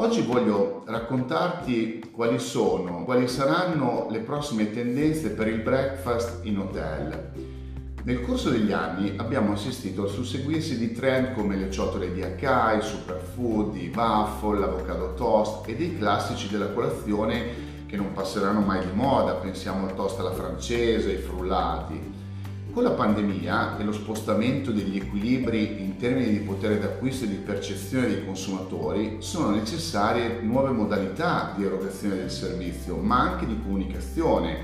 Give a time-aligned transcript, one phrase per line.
[0.00, 7.32] Oggi voglio raccontarti quali sono, quali saranno le prossime tendenze per il breakfast in hotel.
[8.04, 12.78] Nel corso degli anni abbiamo assistito al susseguirsi di trend come le ciotole di Akai,
[12.78, 18.80] i superfood, i waffle, l'avocado toast e dei classici della colazione che non passeranno mai
[18.80, 22.19] di moda, pensiamo al toast alla francese, ai frullati.
[22.72, 27.34] Con la pandemia e lo spostamento degli equilibri in termini di potere d'acquisto e di
[27.34, 34.58] percezione dei consumatori, sono necessarie nuove modalità di erogazione del servizio, ma anche di comunicazione,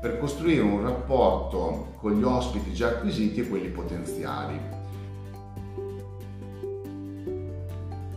[0.00, 4.58] per costruire un rapporto con gli ospiti già acquisiti e quelli potenziali.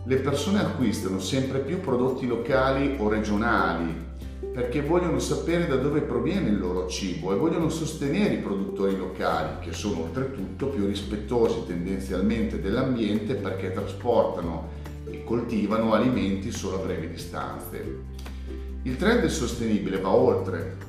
[0.02, 4.05] Le persone acquistano sempre più prodotti locali o regionali
[4.52, 9.58] perché vogliono sapere da dove proviene il loro cibo e vogliono sostenere i produttori locali,
[9.60, 14.68] che sono oltretutto più rispettosi tendenzialmente dell'ambiente perché trasportano
[15.10, 17.84] e coltivano alimenti solo a brevi distanze.
[18.82, 20.85] Il trend sostenibile va oltre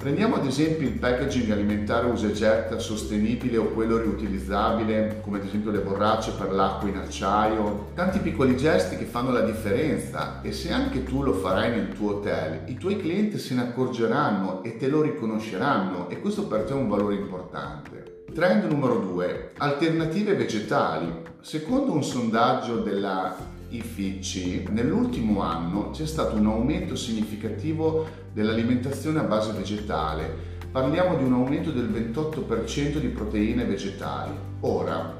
[0.00, 5.44] Prendiamo ad esempio il packaging alimentare usa e getta sostenibile o quello riutilizzabile, come ad
[5.44, 10.52] esempio le borracce per l'acqua in acciaio, tanti piccoli gesti che fanno la differenza e
[10.52, 14.78] se anche tu lo farai nel tuo hotel, i tuoi clienti se ne accorgeranno e
[14.78, 18.24] te lo riconosceranno e questo per te è un valore importante.
[18.32, 19.50] Trend numero 2.
[19.58, 21.12] Alternative vegetali.
[21.42, 23.36] Secondo un sondaggio della
[23.70, 30.48] IFC, nell'ultimo anno c'è stato un aumento significativo dell'alimentazione a base vegetale.
[30.70, 34.32] Parliamo di un aumento del 28% di proteine vegetali.
[34.60, 35.16] Ora,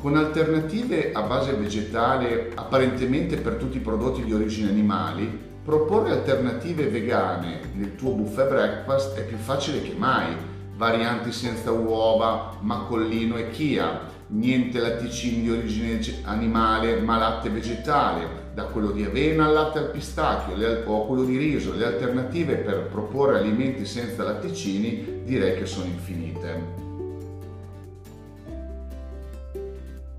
[0.00, 6.88] con alternative a base vegetale apparentemente per tutti i prodotti di origine animali, proporre alternative
[6.88, 10.36] vegane nel tuo buffet breakfast è più facile che mai.
[10.76, 18.64] Varianti senza uova, macollino e chia, niente latticini di origine animale ma latte vegetale, da
[18.64, 20.54] quello di avena al latte al pistacchio
[20.84, 26.82] o quello di riso, le alternative per proporre alimenti senza latticini direi che sono infinite.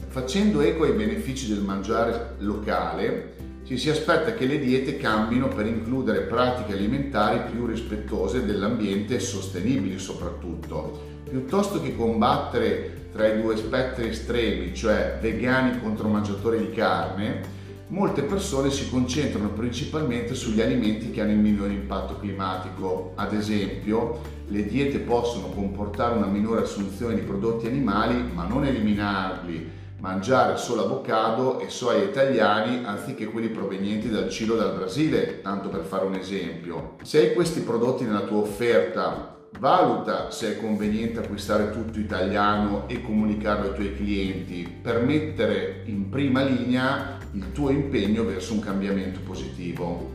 [0.07, 3.34] Facendo eco ai benefici del mangiare locale,
[3.66, 9.20] ci si aspetta che le diete cambino per includere pratiche alimentari più rispettose dell'ambiente e
[9.20, 11.14] sostenibili soprattutto.
[11.28, 17.42] Piuttosto che combattere tra i due spettri estremi, cioè vegani contro mangiatori di carne,
[17.88, 23.14] molte persone si concentrano principalmente sugli alimenti che hanno il minore impatto climatico.
[23.16, 29.84] Ad esempio, le diete possono comportare una minore assunzione di prodotti animali, ma non eliminarli
[30.00, 35.69] mangiare solo avocado e soia italiani anziché quelli provenienti dal Cile o dal Brasile, tanto
[35.69, 36.95] per fare un esempio.
[37.03, 43.01] Se hai questi prodotti nella tua offerta, valuta se è conveniente acquistare tutto italiano e
[43.01, 49.22] comunicarlo ai tuoi clienti per mettere in prima linea il tuo impegno verso un cambiamento
[49.22, 50.13] positivo.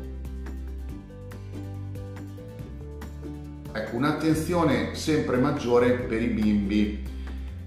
[3.73, 7.10] Ecco, un'attenzione sempre maggiore per i bimbi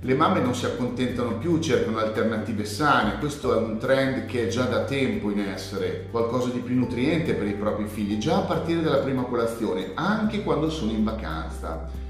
[0.05, 4.47] le mamme non si accontentano più, cercano alternative sane, questo è un trend che è
[4.47, 8.41] già da tempo in essere, qualcosa di più nutriente per i propri figli, già a
[8.41, 12.02] partire dalla prima colazione, anche quando sono in vacanza.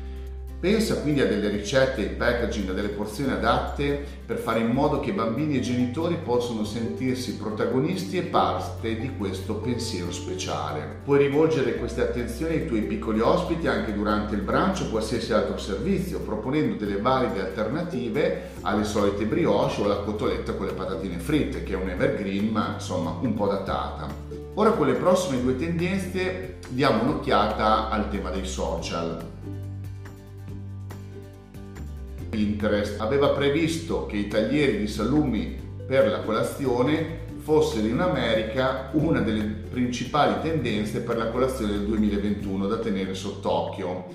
[0.63, 5.01] Pensa quindi a delle ricette, il packaging, a delle porzioni adatte per fare in modo
[5.01, 10.99] che bambini e genitori possano sentirsi protagonisti e parte di questo pensiero speciale.
[11.03, 15.57] Puoi rivolgere queste attenzioni ai tuoi piccoli ospiti anche durante il brunch o qualsiasi altro
[15.57, 21.63] servizio, proponendo delle valide alternative alle solite brioche o alla cotoletta con le patatine fritte,
[21.63, 24.07] che è un evergreen ma insomma un po' datata.
[24.53, 29.32] Ora con le prossime due tendenze diamo un'occhiata al tema dei social.
[32.33, 35.55] Pinterest aveva previsto che i taglieri di salumi
[35.85, 42.65] per la colazione fossero in America una delle principali tendenze per la colazione del 2021
[42.65, 44.05] da tenere sott'occhio.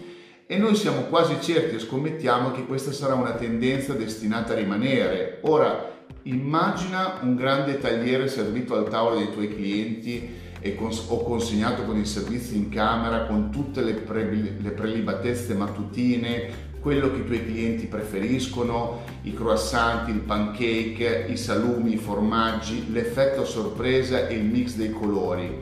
[0.47, 5.39] E noi siamo quasi certi e scommettiamo che questa sarà una tendenza destinata a rimanere.
[5.43, 11.99] Ora, immagina un grande tagliere servito al tavolo dei tuoi clienti cons- o consegnato con
[11.99, 17.45] i servizi in camera con tutte le, pre- le prelibatezze mattutine, quello che i tuoi
[17.45, 24.75] clienti preferiscono, i croissant, il pancake, i salumi, i formaggi, l'effetto sorpresa e il mix
[24.75, 25.57] dei colori.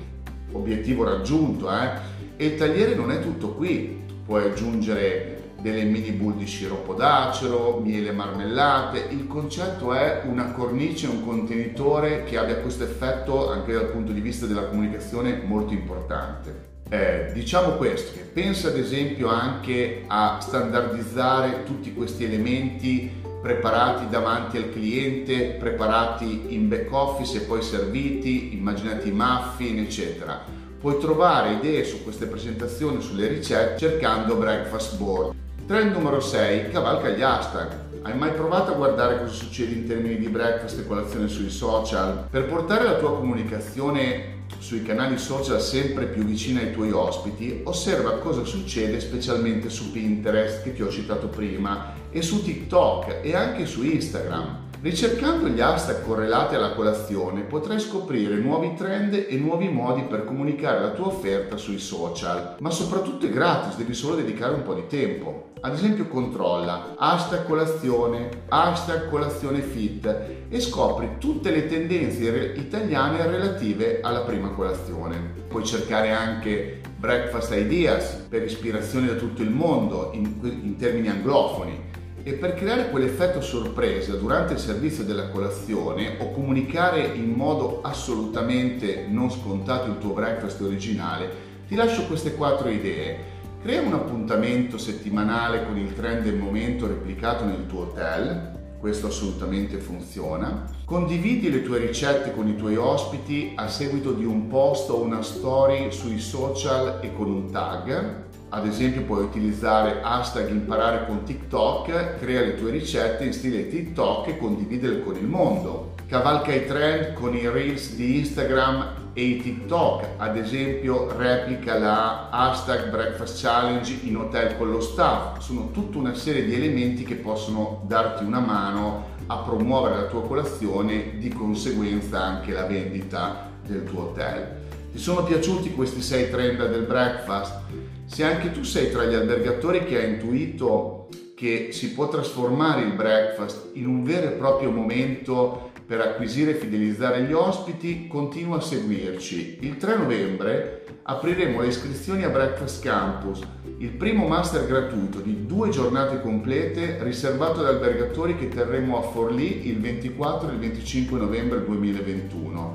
[0.53, 2.15] Obiettivo raggiunto, eh?
[2.37, 7.81] E il tagliere non è tutto qui, puoi aggiungere delle mini bull di sciroppo d'acero,
[7.83, 9.07] miele marmellate.
[9.11, 14.21] Il concetto è una cornice, un contenitore che abbia questo effetto anche dal punto di
[14.21, 16.76] vista della comunicazione molto importante.
[16.89, 24.57] Eh, diciamo questo, che pensa ad esempio anche a standardizzare tutti questi elementi preparati davanti
[24.57, 30.41] al cliente, preparati in back office e poi serviti, immaginati muffin, eccetera.
[30.81, 35.35] Puoi trovare idee su queste presentazioni, sulle ricette, cercando breakfast board.
[35.67, 37.85] Trend numero 6, cavalca gli hashtag.
[38.03, 42.29] Hai mai provato a guardare cosa succede in termini di breakfast e colazione sui social?
[42.31, 48.19] Per portare la tua comunicazione sui canali social sempre più vicini ai tuoi ospiti, osserva
[48.19, 53.67] cosa succede specialmente su Pinterest che ti ho citato prima e su TikTok e anche
[53.67, 54.66] su Instagram.
[54.87, 60.79] Ricercando gli hashtag correlati alla colazione potrai scoprire nuovi trend e nuovi modi per comunicare
[60.79, 64.87] la tua offerta sui social, ma soprattutto è gratis, devi solo dedicare un po' di
[64.87, 65.55] tempo.
[65.61, 70.07] Ad esempio controlla hashtag colazione, hashtag colazione fit
[70.49, 75.17] e scopri tutte le tendenze italiane relative alla prima colazione.
[75.49, 81.95] Puoi cercare anche breakfast ideas per ispirazione da tutto il mondo in, in termini anglofoni
[82.27, 89.07] e per creare quell'effetto sorpresa durante il servizio della colazione o comunicare in modo assolutamente
[89.09, 91.31] non scontato il tuo breakfast originale,
[91.69, 93.35] ti lascio queste quattro idee.
[93.63, 99.79] Crea un appuntamento settimanale con il trend del momento replicato nel tuo hotel, questo assolutamente
[99.79, 100.69] funziona.
[100.85, 105.23] Condividi le tue ricette con i tuoi ospiti a seguito di un post o una
[105.23, 108.25] story sui social e con un tag.
[108.57, 114.29] Ad esempio puoi utilizzare hashtag imparare con TikTok, crea le tue ricette in stile TikTok
[114.29, 115.93] e condividele con il mondo.
[116.07, 122.31] Cavalca i trend con i reels di Instagram e i TikTok, ad esempio replica la
[122.31, 125.39] hashtag breakfast challenge in hotel con lo staff.
[125.41, 130.23] Sono tutta una serie di elementi che possono darti una mano a promuovere la tua
[130.23, 134.65] colazione, di conseguenza anche la vendita del tuo hotel.
[134.97, 137.61] Ti sono piaciuti questi sei trend del breakfast?
[138.07, 142.95] Se anche tu sei tra gli albergatori che ha intuito che si può trasformare il
[142.95, 148.63] breakfast in un vero e proprio momento per acquisire e fidelizzare gli ospiti, continua a
[148.63, 149.59] seguirci.
[149.61, 153.41] Il 3 novembre apriremo le iscrizioni a Breakfast Campus,
[153.77, 159.69] il primo master gratuito di due giornate complete riservato ad albergatori che terremo a Forlì
[159.69, 162.66] il 24 e il 25 novembre 2021.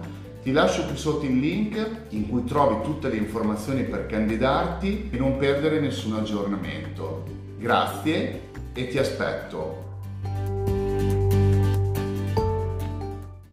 [0.41, 5.17] Ti lascio qui sotto il link in cui trovi tutte le informazioni per candidarti e
[5.17, 7.25] non perdere nessun aggiornamento.
[7.59, 9.90] Grazie e ti aspetto.